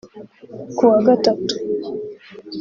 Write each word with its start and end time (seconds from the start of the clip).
ku 0.75 0.81
wa 0.89 0.99
Gatatu 1.07 1.53